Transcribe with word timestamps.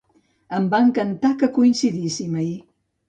Em 0.59 0.63
va 0.71 0.79
encantar 0.85 1.31
que 1.43 1.51
coincidíssim 1.59 2.41
ahir! 2.41 2.57